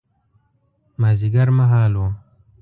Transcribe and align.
مازیګر 1.01 1.49
مهال 1.57 1.93
و. 2.01 2.03